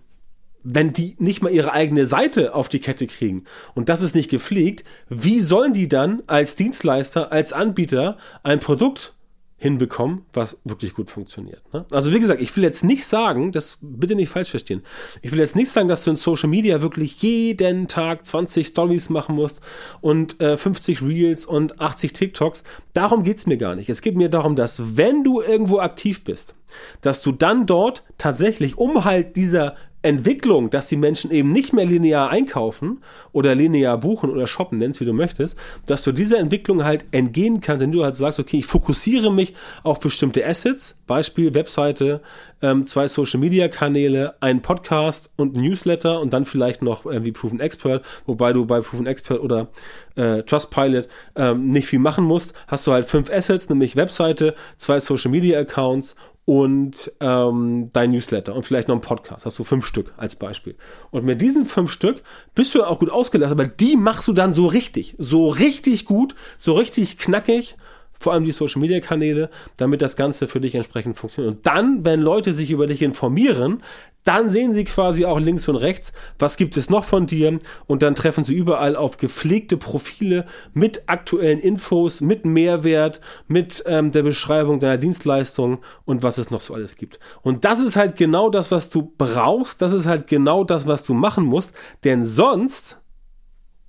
wenn 0.63 0.91
die 0.91 1.15
nicht 1.19 1.41
mal 1.41 1.51
ihre 1.51 1.71
eigene 1.71 2.05
Seite 2.05 2.53
auf 2.53 2.67
die 2.67 2.79
Kette 2.79 3.07
kriegen 3.07 3.45
und 3.73 3.89
das 3.89 4.01
ist 4.01 4.15
nicht 4.15 4.29
gepflegt, 4.29 4.83
wie 5.07 5.39
sollen 5.39 5.71
die 5.71 5.87
dann 5.87 6.23
als 6.27 6.55
Dienstleister, 6.55 7.31
als 7.31 7.53
Anbieter 7.53 8.17
ein 8.43 8.59
Produkt 8.59 9.13
hinbekommen, 9.59 10.23
was 10.33 10.59
wirklich 10.65 10.93
gut 10.93 11.09
funktioniert. 11.09 11.61
Ne? 11.73 11.83
Also 11.91 12.13
wie 12.13 12.19
gesagt, 12.19 12.41
ich 12.41 12.55
will 12.55 12.63
jetzt 12.63 12.83
nicht 12.83 13.05
sagen, 13.05 13.51
das 13.51 13.79
bitte 13.81 14.15
nicht 14.15 14.29
falsch 14.29 14.51
verstehen. 14.51 14.83
Ich 15.23 15.31
will 15.31 15.39
jetzt 15.39 15.55
nicht 15.55 15.71
sagen, 15.71 15.87
dass 15.87 16.03
du 16.03 16.11
in 16.11 16.15
Social 16.15 16.47
Media 16.47 16.83
wirklich 16.83 17.19
jeden 17.23 17.87
Tag 17.87 18.23
20 18.23 18.67
Stories 18.67 19.09
machen 19.09 19.35
musst 19.35 19.61
und 19.99 20.39
äh, 20.41 20.57
50 20.57 21.01
Reels 21.01 21.47
und 21.47 21.81
80 21.81 22.13
TikToks. 22.13 22.63
Darum 22.93 23.23
geht's 23.23 23.47
mir 23.47 23.57
gar 23.57 23.75
nicht. 23.75 23.89
Es 23.89 24.01
geht 24.01 24.15
mir 24.15 24.29
darum, 24.29 24.55
dass 24.55 24.95
wenn 24.95 25.23
du 25.23 25.41
irgendwo 25.41 25.79
aktiv 25.79 26.23
bist, 26.23 26.55
dass 27.01 27.23
du 27.23 27.31
dann 27.31 27.65
dort 27.65 28.03
tatsächlich, 28.19 28.77
um 28.77 29.05
halt 29.05 29.35
dieser 29.37 29.75
Entwicklung, 30.07 30.69
dass 30.69 30.87
die 30.87 30.95
Menschen 30.95 31.31
eben 31.31 31.51
nicht 31.51 31.73
mehr 31.73 31.85
linear 31.85 32.29
einkaufen 32.29 33.03
oder 33.33 33.53
linear 33.55 33.97
buchen 33.97 34.29
oder 34.29 34.47
shoppen, 34.47 34.77
nennst 34.77 35.01
wie 35.01 35.05
du 35.05 35.11
möchtest, 35.11 35.57
dass 35.85 36.01
du 36.03 36.13
dieser 36.13 36.39
Entwicklung 36.39 36.85
halt 36.85 37.05
entgehen 37.11 37.59
kannst, 37.59 37.83
wenn 37.83 37.91
du 37.91 38.05
halt 38.05 38.15
sagst, 38.15 38.39
okay, 38.39 38.59
ich 38.59 38.65
fokussiere 38.65 39.31
mich 39.31 39.53
auf 39.83 39.99
bestimmte 39.99 40.45
Assets, 40.45 40.97
Beispiel 41.07 41.53
Webseite, 41.53 42.21
ähm, 42.61 42.85
zwei 42.85 43.07
Social 43.09 43.39
Media 43.39 43.67
Kanäle, 43.67 44.35
ein 44.39 44.61
Podcast 44.61 45.29
und 45.35 45.55
ein 45.55 45.61
Newsletter 45.61 46.21
und 46.21 46.31
dann 46.31 46.45
vielleicht 46.45 46.81
noch 46.81 47.05
irgendwie 47.05 47.33
Proven 47.33 47.59
Expert, 47.59 48.05
wobei 48.25 48.53
du 48.53 48.65
bei 48.65 48.79
Proven 48.79 49.07
Expert 49.07 49.41
oder 49.41 49.67
äh, 50.15 50.43
Trustpilot 50.43 51.09
ähm, 51.35 51.69
nicht 51.69 51.87
viel 51.87 51.99
machen 51.99 52.23
musst, 52.23 52.53
hast 52.67 52.87
du 52.87 52.93
halt 52.93 53.05
fünf 53.05 53.29
Assets, 53.29 53.67
nämlich 53.67 53.97
Webseite, 53.97 54.55
zwei 54.77 55.01
Social 55.01 55.31
Media 55.31 55.59
Accounts 55.59 56.15
und 56.47 57.11
ähm, 57.19 57.89
dein 57.91 58.11
Newsletter 58.11 58.55
und 58.55 58.63
vielleicht 58.63 58.87
noch 58.87 58.95
ein 58.95 59.01
Podcast. 59.01 59.45
Hast 59.45 59.59
du 59.59 59.65
fünf 59.65 59.85
Stück 59.85 60.13
als 60.15 60.37
Beispiel. 60.37 60.77
Und 61.11 61.25
mit 61.25 61.41
diesen 61.41 61.65
fünf 61.65 61.91
Stück 61.91 62.23
bist 62.55 62.73
du 62.73 62.85
auch 62.85 62.99
gut 62.99 63.09
ausgelastet, 63.09 63.59
aber 63.59 63.67
die 63.67 63.97
machst 63.97 64.29
du 64.29 64.33
dann 64.33 64.53
so 64.53 64.65
richtig, 64.65 65.15
so 65.17 65.49
richtig 65.49 66.05
gut, 66.05 66.35
so 66.57 66.71
richtig 66.71 67.17
knackig 67.17 67.75
vor 68.19 68.33
allem 68.33 68.45
die 68.45 68.51
Social 68.51 68.81
Media 68.81 68.99
Kanäle, 68.99 69.49
damit 69.77 70.01
das 70.01 70.15
Ganze 70.15 70.47
für 70.47 70.59
dich 70.59 70.75
entsprechend 70.75 71.17
funktioniert. 71.17 71.55
Und 71.55 71.65
dann, 71.65 72.05
wenn 72.05 72.21
Leute 72.21 72.53
sich 72.53 72.71
über 72.71 72.87
dich 72.87 73.01
informieren, 73.01 73.81
dann 74.27 74.49
sehen 74.49 74.73
sie 74.73 74.83
quasi 74.83 75.23
auch 75.23 75.39
links 75.39 75.69
und 75.69 75.77
rechts, 75.77 76.11
was 76.37 76.57
gibt 76.57 76.75
es 76.75 76.89
noch 76.89 77.05
von 77.05 77.27
dir 77.27 77.59
und 77.85 78.03
dann 78.03 78.13
treffen 78.13 78.43
sie 78.43 78.55
überall 78.55 78.97
auf 78.97 79.17
gepflegte 79.17 79.77
Profile 79.77 80.45
mit 80.73 81.03
aktuellen 81.07 81.59
Infos, 81.59 82.19
mit 82.19 82.45
Mehrwert, 82.45 83.21
mit 83.47 83.83
ähm, 83.85 84.11
der 84.11 84.23
Beschreibung 84.23 84.81
deiner 84.81 84.97
Dienstleistung 84.97 85.79
und 86.03 86.23
was 86.23 86.39
es 86.39 86.51
noch 86.51 86.59
so 86.59 86.73
alles 86.73 86.97
gibt. 86.97 87.19
Und 87.41 87.63
das 87.63 87.79
ist 87.79 87.95
halt 87.95 88.17
genau 88.17 88.49
das, 88.49 88.69
was 88.69 88.89
du 88.89 89.13
brauchst, 89.17 89.81
das 89.81 89.93
ist 89.93 90.07
halt 90.07 90.27
genau 90.27 90.65
das, 90.65 90.87
was 90.87 91.03
du 91.03 91.13
machen 91.13 91.45
musst, 91.45 91.73
denn 92.03 92.25
sonst 92.25 92.99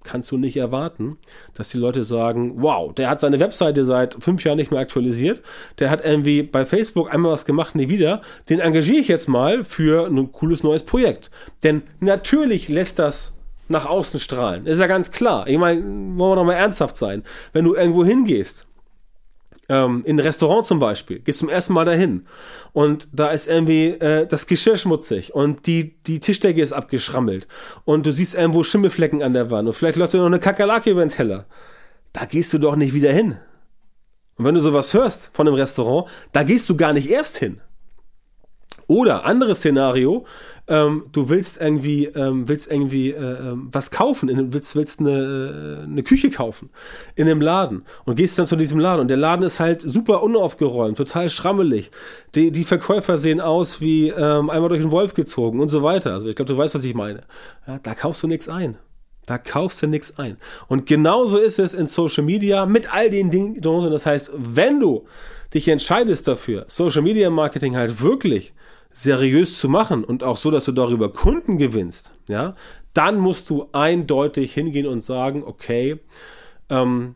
kannst 0.04 0.30
du 0.30 0.38
nicht 0.38 0.56
erwarten, 0.56 1.18
dass 1.54 1.70
die 1.70 1.78
Leute 1.78 2.04
sagen, 2.04 2.54
wow, 2.62 2.92
der 2.94 3.10
hat 3.10 3.20
seine 3.20 3.40
Webseite 3.40 3.84
seit 3.84 4.16
fünf 4.22 4.44
Jahren 4.44 4.56
nicht 4.56 4.70
mehr 4.70 4.80
aktualisiert, 4.80 5.42
der 5.78 5.90
hat 5.90 6.04
irgendwie 6.04 6.42
bei 6.42 6.64
Facebook 6.64 7.12
einmal 7.12 7.32
was 7.32 7.44
gemacht, 7.44 7.74
nie 7.74 7.88
wieder, 7.88 8.22
den 8.48 8.60
engagiere 8.60 9.00
ich 9.00 9.08
jetzt 9.08 9.28
mal 9.28 9.64
für 9.64 10.06
ein 10.06 10.32
cooles 10.32 10.62
neues 10.62 10.82
Projekt. 10.82 11.30
Denn 11.62 11.82
natürlich 12.00 12.68
lässt 12.68 12.98
das 12.98 13.34
nach 13.68 13.86
außen 13.86 14.18
strahlen. 14.18 14.66
Ist 14.66 14.80
ja 14.80 14.86
ganz 14.86 15.10
klar. 15.10 15.46
Ich 15.46 15.58
meine, 15.58 15.82
wollen 15.82 16.18
wir 16.18 16.36
doch 16.36 16.44
mal 16.44 16.54
ernsthaft 16.54 16.96
sein. 16.96 17.22
Wenn 17.52 17.64
du 17.64 17.74
irgendwo 17.74 18.04
hingehst 18.04 18.66
ähm, 19.68 20.02
in 20.04 20.16
ein 20.16 20.20
Restaurant 20.20 20.66
zum 20.66 20.78
Beispiel, 20.78 21.20
gehst 21.20 21.40
zum 21.40 21.48
ersten 21.48 21.72
Mal 21.74 21.84
dahin 21.84 22.26
und 22.72 23.08
da 23.12 23.30
ist 23.30 23.48
irgendwie 23.48 23.88
äh, 23.88 24.26
das 24.26 24.46
Geschirr 24.46 24.76
schmutzig 24.76 25.34
und 25.34 25.66
die, 25.66 26.02
die 26.04 26.20
Tischdecke 26.20 26.60
ist 26.60 26.72
abgeschrammelt 26.72 27.46
und 27.84 28.06
du 28.06 28.12
siehst 28.12 28.34
irgendwo 28.34 28.62
Schimmelflecken 28.62 29.22
an 29.22 29.34
der 29.34 29.50
Wand 29.50 29.68
und 29.68 29.74
vielleicht 29.74 29.96
läuft 29.96 30.14
da 30.14 30.18
noch 30.18 30.26
eine 30.26 30.40
Kakerlake 30.40 30.90
über 30.90 31.04
den 31.04 31.10
Teller. 31.10 31.46
Da 32.12 32.24
gehst 32.24 32.52
du 32.52 32.58
doch 32.58 32.76
nicht 32.76 32.94
wieder 32.94 33.12
hin. 33.12 33.36
Und 34.36 34.44
wenn 34.44 34.54
du 34.54 34.60
sowas 34.60 34.94
hörst 34.94 35.30
von 35.34 35.46
einem 35.46 35.56
Restaurant, 35.56 36.08
da 36.32 36.42
gehst 36.44 36.68
du 36.68 36.76
gar 36.76 36.92
nicht 36.92 37.10
erst 37.10 37.38
hin. 37.38 37.60
Oder 38.88 39.26
anderes 39.26 39.58
Szenario, 39.58 40.24
ähm, 40.66 41.04
du 41.12 41.28
willst 41.28 41.60
irgendwie, 41.60 42.06
ähm, 42.06 42.48
willst 42.48 42.70
irgendwie 42.70 43.10
äh, 43.10 43.50
ähm, 43.50 43.68
was 43.70 43.90
kaufen, 43.90 44.30
in, 44.30 44.54
willst, 44.54 44.74
willst 44.76 44.98
eine, 45.00 45.80
äh, 45.80 45.84
eine 45.84 46.02
Küche 46.02 46.30
kaufen 46.30 46.70
in 47.14 47.26
einem 47.26 47.42
Laden 47.42 47.84
und 48.06 48.16
gehst 48.16 48.38
dann 48.38 48.46
zu 48.46 48.56
diesem 48.56 48.78
Laden 48.78 49.02
und 49.02 49.08
der 49.08 49.18
Laden 49.18 49.44
ist 49.44 49.60
halt 49.60 49.82
super 49.82 50.22
unaufgeräumt, 50.22 50.96
total 50.96 51.28
schrammelig. 51.28 51.90
Die, 52.34 52.50
die 52.50 52.64
Verkäufer 52.64 53.18
sehen 53.18 53.42
aus 53.42 53.82
wie 53.82 54.08
ähm, 54.08 54.48
einmal 54.48 54.70
durch 54.70 54.80
den 54.80 54.90
Wolf 54.90 55.12
gezogen 55.12 55.60
und 55.60 55.68
so 55.68 55.82
weiter. 55.82 56.14
Also 56.14 56.26
ich 56.26 56.34
glaube, 56.34 56.50
du 56.50 56.56
weißt, 56.56 56.74
was 56.74 56.84
ich 56.84 56.94
meine. 56.94 57.20
Ja, 57.66 57.78
da 57.82 57.94
kaufst 57.94 58.22
du 58.22 58.26
nichts 58.26 58.48
ein. 58.48 58.78
Da 59.26 59.36
kaufst 59.36 59.82
du 59.82 59.86
nichts 59.86 60.18
ein. 60.18 60.38
Und 60.66 60.86
genauso 60.86 61.36
ist 61.36 61.58
es 61.58 61.74
in 61.74 61.86
Social 61.86 62.24
Media 62.24 62.64
mit 62.64 62.94
all 62.94 63.10
den 63.10 63.30
Dingen. 63.30 63.60
Das 63.60 64.06
heißt, 64.06 64.32
wenn 64.34 64.80
du 64.80 65.04
dich 65.52 65.68
entscheidest 65.68 66.26
dafür, 66.26 66.64
Social 66.68 67.02
Media 67.02 67.28
Marketing 67.28 67.76
halt 67.76 68.00
wirklich 68.00 68.54
seriös 68.90 69.58
zu 69.58 69.68
machen 69.68 70.04
und 70.04 70.22
auch 70.22 70.36
so, 70.36 70.50
dass 70.50 70.64
du 70.64 70.72
darüber 70.72 71.12
Kunden 71.12 71.58
gewinnst, 71.58 72.12
ja, 72.28 72.54
dann 72.94 73.18
musst 73.18 73.48
du 73.50 73.68
eindeutig 73.72 74.54
hingehen 74.54 74.86
und 74.86 75.02
sagen, 75.02 75.44
okay, 75.44 76.00
ähm, 76.68 77.14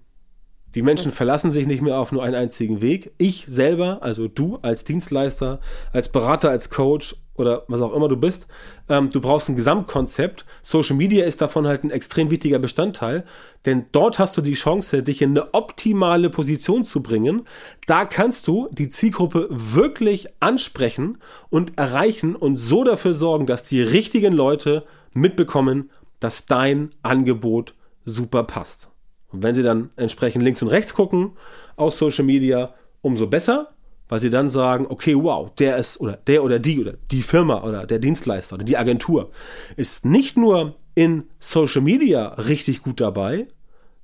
die 0.75 0.83
Menschen 0.83 1.13
verlassen 1.13 1.51
sich 1.51 1.67
nicht 1.67 1.83
mehr 1.83 1.99
auf 1.99 2.13
nur 2.13 2.23
einen 2.23 2.35
einzigen 2.35 2.81
Weg. 2.81 3.13
Ich 3.19 3.45
selber, 3.47 4.03
also 4.03 4.29
du 4.29 4.59
als 4.63 4.85
Dienstleister, 4.85 5.61
als 5.93 6.11
Berater, 6.11 6.51
als 6.51 6.71
Coach 6.71 7.17
oder 7.43 7.65
was 7.69 7.83
auch 7.83 7.95
immer 7.95 8.09
du 8.09 8.17
bist, 8.17 8.47
ähm, 8.89 9.11
du 9.11 9.21
brauchst 9.21 9.51
ein 9.51 9.57
Gesamtkonzept. 9.57 10.47
Social 10.63 10.97
Media 10.97 11.27
ist 11.27 11.43
davon 11.43 11.67
halt 11.67 11.85
ein 11.85 11.91
extrem 11.91 12.31
wichtiger 12.31 12.59
Bestandteil, 12.59 13.25
denn 13.67 13.87
dort 13.93 14.19
hast 14.19 14.37
du 14.37 14.41
die 14.41 14.55
Chance, 14.55 15.03
dich 15.03 15.21
in 15.21 15.31
eine 15.31 15.53
optimale 15.53 16.31
Position 16.31 16.85
zu 16.85 17.03
bringen. 17.03 17.43
Da 17.87 18.07
kannst 18.07 18.49
du 18.49 18.69
die 18.73 18.89
Zielgruppe 18.89 19.49
wirklich 19.51 20.29
ansprechen 20.41 21.19
und 21.51 21.79
erreichen 21.79 22.35
und 22.35 22.57
so 22.57 22.85
dafür 22.85 23.13
sorgen, 23.13 23.47
dass 23.47 23.63
die 23.63 23.83
richtigen 23.83 24.33
Leute 24.33 24.85
mitbekommen, 25.13 25.91
dass 26.21 26.47
dein 26.47 26.91
Angebot 27.03 27.75
super 28.05 28.45
passt. 28.45 28.89
Und 29.33 29.43
wenn 29.43 29.55
sie 29.55 29.63
dann 29.63 29.91
entsprechend 29.97 30.45
links 30.45 30.63
und 30.63 30.69
rechts 30.69 30.95
gucken 30.95 31.33
aus 31.77 31.99
Social 31.99 32.25
Media, 32.25 32.75
umso 33.01 33.27
besser, 33.27 33.72
weil 34.13 34.21
sie 34.21 34.29
dann 34.29 34.51
sagen, 34.51 34.85
okay, 34.91 35.17
wow, 35.17 35.51
der 35.55 35.79
ist 35.79 35.99
oder 35.99 36.19
der 36.27 36.45
oder 36.45 36.59
die 36.59 36.79
oder 36.79 36.93
die 37.11 37.23
Firma 37.23 37.63
oder 37.63 37.87
der 37.87 37.99
Dienstleister 37.99 38.57
oder 38.57 38.65
die 38.65 38.77
Agentur 38.77 39.31
ist 39.77 40.05
nicht 40.05 40.37
nur 40.37 40.75
in 40.95 41.25
Social 41.39 41.81
Media 41.81 42.27
richtig 42.35 42.83
gut 42.83 43.01
dabei, 43.01 43.49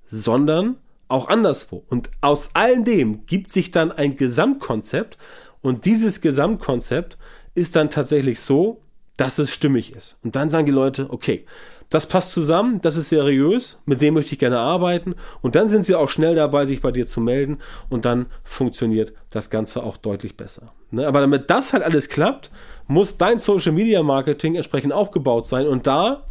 sondern 0.06 0.76
auch 1.08 1.28
anderswo. 1.28 1.84
Und 1.90 2.08
aus 2.22 2.48
all 2.54 2.82
dem 2.84 3.26
gibt 3.26 3.52
sich 3.52 3.70
dann 3.70 3.92
ein 3.92 4.16
Gesamtkonzept 4.16 5.18
und 5.60 5.84
dieses 5.84 6.22
Gesamtkonzept 6.22 7.18
ist 7.54 7.76
dann 7.76 7.90
tatsächlich 7.90 8.40
so, 8.40 8.80
dass 9.18 9.38
es 9.38 9.52
stimmig 9.52 9.94
ist. 9.94 10.16
Und 10.22 10.36
dann 10.36 10.48
sagen 10.48 10.64
die 10.64 10.72
Leute, 10.72 11.10
okay, 11.10 11.44
das 11.90 12.06
passt 12.06 12.32
zusammen, 12.32 12.80
das 12.82 12.96
ist 12.96 13.08
seriös, 13.08 13.78
mit 13.84 14.00
dem 14.00 14.14
möchte 14.14 14.32
ich 14.32 14.38
gerne 14.38 14.58
arbeiten 14.58 15.14
und 15.40 15.54
dann 15.54 15.68
sind 15.68 15.84
sie 15.84 15.94
auch 15.94 16.08
schnell 16.08 16.34
dabei, 16.34 16.66
sich 16.66 16.80
bei 16.80 16.92
dir 16.92 17.06
zu 17.06 17.20
melden 17.20 17.58
und 17.88 18.04
dann 18.04 18.26
funktioniert 18.44 19.12
das 19.30 19.50
Ganze 19.50 19.82
auch 19.82 19.96
deutlich 19.96 20.36
besser. 20.36 20.72
Ne? 20.90 21.06
Aber 21.06 21.20
damit 21.20 21.50
das 21.50 21.72
halt 21.72 21.82
alles 21.82 22.08
klappt, 22.08 22.50
muss 22.86 23.16
dein 23.16 23.38
Social 23.38 23.72
Media 23.72 24.02
Marketing 24.02 24.54
entsprechend 24.54 24.92
aufgebaut 24.92 25.46
sein 25.46 25.66
und 25.66 25.86
da 25.86 26.24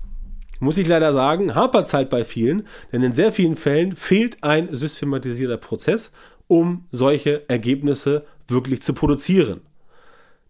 muss 0.60 0.78
ich 0.78 0.88
leider 0.88 1.14
sagen, 1.14 1.56
hapert 1.56 1.88
es 1.88 1.94
halt 1.94 2.10
bei 2.10 2.24
vielen, 2.24 2.64
denn 2.92 3.04
in 3.04 3.12
sehr 3.12 3.32
vielen 3.32 3.58
Fällen 3.58 3.96
fehlt 3.96 4.44
ein 4.44 4.70
systematisierter 4.74 5.58
Prozess, 5.58 6.12
um 6.48 6.86
solche 6.92 7.48
Ergebnisse 7.50 8.26
wirklich 8.48 8.82
zu 8.82 8.94
produzieren. 8.94 9.62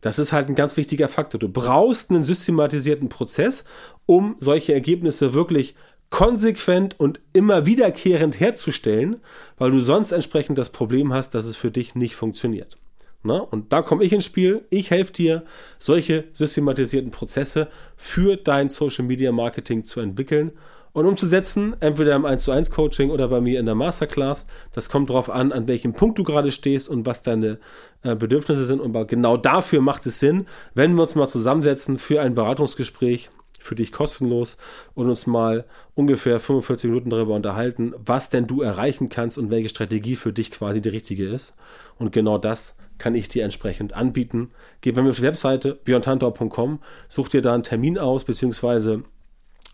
Das 0.02 0.20
ist 0.20 0.34
halt 0.34 0.50
ein 0.50 0.56
ganz 0.56 0.78
wichtiger 0.78 1.08
Faktor. 1.08 1.40
Du 1.40 1.50
brauchst 1.50 2.10
einen 2.10 2.24
systematisierten 2.24 3.10
Prozess, 3.10 3.64
um 4.06 4.36
solche 4.40 4.74
Ergebnisse 4.74 5.34
wirklich 5.34 5.76
konsequent 6.10 7.00
und 7.00 7.20
immer 7.34 7.66
wiederkehrend 7.66 8.40
herzustellen, 8.40 9.18
weil 9.58 9.72
du 9.72 9.80
sonst 9.80 10.12
entsprechend 10.12 10.58
das 10.58 10.70
Problem 10.70 11.14
hast, 11.14 11.32
dass 11.32 11.46
es 11.46 11.58
für 11.58 11.72
dich 11.72 11.96
nicht 11.96 12.16
funktioniert. 12.16 12.78
Na, 13.24 13.40
und 13.40 13.74
da 13.74 13.82
komme 13.82 14.04
ich 14.04 14.14
ins 14.14 14.26
Spiel. 14.26 14.66
Ich 14.70 14.92
helfe 14.92 15.12
dir, 15.12 15.44
solche 15.78 16.26
systematisierten 16.32 17.12
Prozesse 17.12 17.68
für 17.98 18.38
dein 18.38 18.70
Social 18.70 19.06
Media 19.06 19.32
Marketing 19.32 19.84
zu 19.84 20.00
entwickeln 20.00 20.52
und 20.98 21.06
umzusetzen, 21.06 21.76
entweder 21.80 22.16
im 22.16 22.26
1 22.26 22.44
zu 22.44 22.52
1 22.52 22.72
Coaching 22.72 23.12
oder 23.12 23.28
bei 23.28 23.40
mir 23.40 23.60
in 23.60 23.68
der 23.68 23.76
Masterclass. 23.76 24.48
Das 24.72 24.90
kommt 24.90 25.12
darauf 25.12 25.30
an, 25.30 25.52
an 25.52 25.68
welchem 25.68 25.94
Punkt 25.94 26.18
du 26.18 26.24
gerade 26.24 26.52
stehst 26.52 26.90
und 26.90 27.06
was 27.06 27.22
deine 27.22 27.60
äh, 28.02 28.16
Bedürfnisse 28.16 28.66
sind. 28.66 28.80
Und 28.80 29.08
genau 29.08 29.38
dafür 29.38 29.80
macht 29.82 30.08
es 30.08 30.20
Sinn, 30.20 30.48
wenn 30.74 30.96
wir 30.96 31.04
uns 31.04 31.14
mal 31.14 31.28
zusammensetzen 31.28 32.00
für 32.00 32.20
ein 32.20 32.34
Beratungsgespräch 32.34 33.30
für 33.60 33.76
dich 33.76 33.92
kostenlos 33.92 34.58
und 34.96 35.08
uns 35.08 35.28
mal 35.28 35.66
ungefähr 35.94 36.40
45 36.40 36.90
Minuten 36.90 37.12
darüber 37.12 37.36
unterhalten, 37.36 37.94
was 38.00 38.32
denn 38.32 38.48
du 38.48 38.64
erreichen 38.64 39.10
kannst 39.10 39.38
und 39.38 39.52
welche 39.52 39.70
Strategie 39.70 40.16
für 40.16 40.34
dich 40.34 40.50
quasi 40.50 40.82
die 40.82 40.90
richtige 40.90 41.30
ist. 41.30 41.54
Und 42.00 42.12
genau 42.12 42.40
das 42.40 42.76
kann 42.98 43.14
ich 43.14 43.28
dir 43.30 43.44
entsprechend 43.44 43.94
anbieten. 43.94 44.50
Geh 44.82 44.94
bei 44.94 45.04
mir 45.04 45.10
auf 45.10 45.18
die 45.18 45.22
Webseite 45.22 45.76
björntantor.com, 45.76 46.80
such 47.08 47.30
dir 47.30 47.44
da 47.44 47.54
einen 47.54 47.62
Termin 47.62 48.00
aus, 48.00 48.24
beziehungsweise 48.24 49.04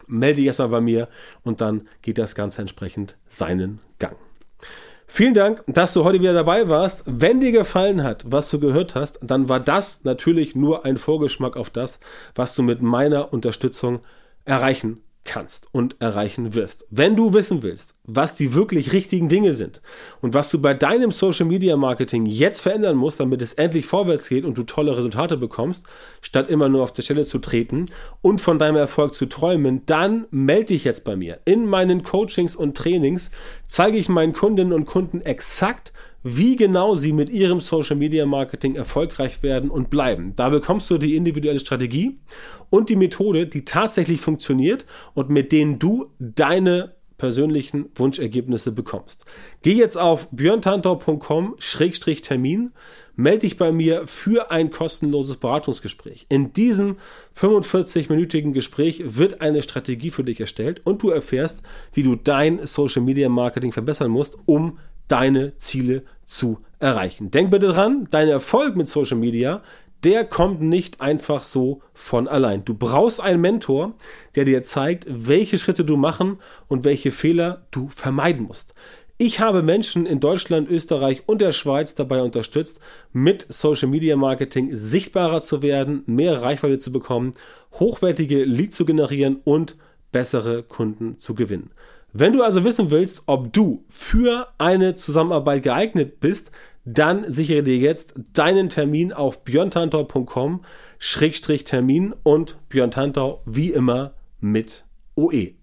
melde 0.08 0.38
dich 0.38 0.46
erstmal 0.46 0.70
bei 0.70 0.82
mir 0.82 1.08
und 1.44 1.62
dann 1.62 1.88
geht 2.02 2.18
das 2.18 2.36
Ganze 2.36 2.62
entsprechend 2.62 3.18
seinen 3.28 3.80
Gang. 4.00 4.16
Vielen 5.08 5.36
Dank, 5.36 5.64
dass 5.68 5.94
du 5.94 6.04
heute 6.04 6.20
wieder 6.20 6.34
dabei 6.34 6.70
warst. 6.70 7.04
Wenn 7.06 7.40
dir 7.40 7.52
gefallen 7.52 8.04
hat, 8.04 8.24
was 8.26 8.50
du 8.50 8.60
gehört 8.60 8.96
hast, 8.96 9.20
dann 9.22 9.48
war 9.48 9.60
das 9.60 10.04
natürlich 10.04 10.56
nur 10.56 10.86
ein 10.86 10.98
Vorgeschmack 10.98 11.56
auf 11.56 11.70
das, 11.70 12.00
was 12.34 12.56
du 12.56 12.64
mit 12.64 12.82
meiner 12.82 13.32
Unterstützung 13.32 14.00
erreichen 14.44 15.04
kannst 15.26 15.68
und 15.72 15.96
erreichen 16.00 16.54
wirst. 16.54 16.86
Wenn 16.90 17.16
du 17.16 17.34
wissen 17.34 17.64
willst, 17.64 17.96
was 18.04 18.36
die 18.36 18.54
wirklich 18.54 18.94
richtigen 18.94 19.30
Dinge 19.30 19.54
sind 19.54 19.82
und 20.22 20.34
was 20.34 20.50
du 20.50 20.60
bei 20.62 20.74
deinem 20.74 21.12
Social 21.12 21.46
Media 21.46 21.78
Marketing 21.78 22.26
jetzt 22.26 22.62
verändern 22.62 22.98
musst, 22.98 23.20
damit 23.20 23.42
es 23.42 23.54
endlich 23.54 23.86
vorwärts 23.86 24.30
geht 24.30 24.46
und 24.46 24.58
du 24.58 24.64
tolle 24.64 24.98
Resultate 24.98 25.38
bekommst, 25.38 25.86
statt 26.22 26.50
immer 26.50 26.70
nur 26.70 26.84
auf 26.84 26.92
der 26.92 27.04
Stelle 27.04 27.26
zu 27.26 27.40
treten 27.40 27.86
und 28.22 28.42
von 28.42 28.60
deinem 28.60 28.76
Erfolg 28.76 29.14
zu 29.14 29.26
träumen, 29.26 29.86
dann 29.86 30.26
melde 30.32 30.66
dich 30.66 30.84
jetzt 30.84 31.06
bei 31.06 31.16
mir. 31.16 31.40
In 31.46 31.68
meinen 31.68 32.04
Coachings 32.04 32.56
und 32.56 32.76
Trainings 32.76 33.32
zeige 33.66 33.98
ich 33.98 34.10
meinen 34.10 34.34
Kundinnen 34.34 34.74
und 34.74 34.86
Kunden 34.86 35.22
exakt, 35.22 35.94
wie 36.24 36.56
genau 36.56 36.96
sie 36.96 37.12
mit 37.12 37.30
ihrem 37.30 37.60
Social 37.60 37.98
Media 37.98 38.26
Marketing 38.26 38.76
erfolgreich 38.76 39.44
werden 39.44 39.70
und 39.70 39.90
bleiben. 39.90 40.34
Da 40.36 40.50
bekommst 40.50 40.90
du 40.90 40.98
die 40.98 41.16
individuelle 41.16 41.60
Strategie 41.60 42.18
und 42.70 42.90
die 42.90 42.96
Methode, 42.96 43.48
die 43.48 43.66
tatsächlich 43.66 44.22
funktioniert 44.22 44.86
und 45.14 45.30
mit 45.30 45.52
denen 45.52 45.80
du 45.80 46.12
deine 46.20 46.96
persönlichen 47.18 47.90
Wunschergebnisse 47.96 48.72
bekommst. 48.74 49.26
Geh 49.62 49.76
jetzt 49.76 49.98
auf 49.98 50.28
björntantor.com-termin, 50.32 52.72
melde 53.16 53.40
dich 53.40 53.56
bei 53.56 53.72
mir 53.72 54.06
für 54.08 54.52
ein 54.52 54.72
kostenloses 54.72 55.38
Beratungsgespräch. 55.38 56.26
In 56.28 56.52
diesem 56.52 56.98
45-minütigen 57.38 58.52
Gespräch 58.52 59.02
wird 59.06 59.40
eine 59.40 59.62
Strategie 59.62 60.10
für 60.10 60.26
dich 60.26 60.42
erstellt 60.42 60.82
und 60.84 61.02
du 61.02 61.12
erfährst, 61.12 61.64
wie 61.94 62.04
du 62.04 62.18
dein 62.18 62.66
Social 62.66 63.04
Media 63.04 63.30
Marketing 63.30 63.72
verbessern 63.72 64.12
musst, 64.12 64.38
um 64.46 64.80
deine 65.08 65.58
Ziele 65.58 66.04
zu 66.26 66.60
erreichen. 66.80 67.32
Denk 67.32 67.52
bitte 67.52 67.68
dran, 67.68 68.08
dein 68.12 68.28
Erfolg 68.28 68.76
mit 68.76 68.88
Social 68.88 69.18
Media, 69.18 69.62
der 70.04 70.26
kommt 70.26 70.62
nicht 70.62 71.00
einfach 71.00 71.44
so 71.44 71.82
von 71.94 72.28
allein. 72.28 72.66
Du 72.66 72.74
brauchst 72.74 73.22
einen 73.22 73.40
Mentor, 73.40 73.94
der 74.36 74.44
dir 74.44 74.62
zeigt, 74.62 75.06
welche 75.08 75.58
Schritte 75.58 75.86
du 75.86 75.96
machen 75.96 76.40
und 76.68 76.84
welche 76.84 77.12
Fehler 77.12 77.66
du 77.72 77.88
vermeiden 77.88 78.46
musst. 78.46 78.74
Ich 79.18 79.40
habe 79.40 79.62
Menschen 79.62 80.06
in 80.06 80.20
Deutschland, 80.20 80.70
Österreich 80.70 81.24
und 81.28 81.40
der 81.40 81.54
Schweiz 81.54 81.96
dabei 81.96 82.22
unterstützt, 82.22 82.82
mit 83.14 83.46
Social 83.48 83.88
Media 83.88 84.18
Marketing 84.18 84.74
sichtbarer 84.74 85.42
zu 85.42 85.62
werden, 85.62 86.04
mehr 86.08 86.42
Reichweite 86.42 86.80
zu 86.80 86.92
bekommen, 86.92 87.34
hochwertige 87.80 88.44
Leads 88.44 88.76
zu 88.76 88.86
generieren 88.86 89.40
und 89.44 89.78
bessere 90.12 90.64
Kunden 90.64 91.20
zu 91.20 91.36
gewinnen. 91.36 91.72
Wenn 92.16 92.34
du 92.34 92.44
also 92.44 92.64
wissen 92.64 92.92
willst, 92.92 93.24
ob 93.26 93.52
du 93.54 93.86
für 93.90 94.50
eine 94.60 94.94
Zusammenarbeit 94.94 95.64
geeignet 95.64 96.20
bist, 96.20 96.52
dann 96.86 97.26
sichere 97.32 97.64
dir 97.64 97.78
jetzt 97.78 98.14
deinen 98.34 98.70
Termin 98.70 99.12
auf 99.12 99.44
björntantau.com-termin 99.44 102.14
und 102.22 102.58
Björn 102.70 102.92
Tantau 102.92 103.42
wie 103.46 103.72
immer 103.72 104.14
mit 104.40 104.86
OE. 105.16 105.56